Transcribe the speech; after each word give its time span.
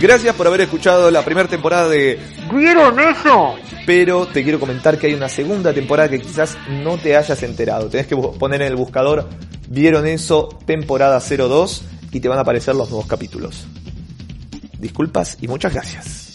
Gracias 0.00 0.34
por 0.34 0.46
haber 0.46 0.62
escuchado 0.62 1.10
la 1.10 1.24
primera 1.24 1.48
temporada 1.48 1.88
de 1.88 2.18
¿Vieron 2.52 2.98
eso? 3.00 3.54
Pero 3.86 4.26
te 4.26 4.42
quiero 4.42 4.60
comentar 4.60 4.98
que 4.98 5.06
hay 5.06 5.14
una 5.14 5.28
segunda 5.28 5.72
temporada 5.72 6.08
que 6.08 6.20
quizás 6.20 6.58
no 6.68 6.98
te 6.98 7.16
hayas 7.16 7.42
enterado. 7.42 7.88
Tenés 7.88 8.06
que 8.06 8.16
poner 8.16 8.62
en 8.62 8.68
el 8.68 8.76
buscador 8.76 9.28
¿Vieron 9.68 10.06
eso? 10.06 10.48
Temporada 10.64 11.20
02 11.20 11.82
y 12.12 12.20
te 12.20 12.28
van 12.28 12.38
a 12.38 12.42
aparecer 12.42 12.74
los 12.74 12.88
nuevos 12.90 13.06
capítulos. 13.06 13.66
Disculpas 14.78 15.38
y 15.40 15.48
muchas 15.48 15.72
gracias. 15.72 16.25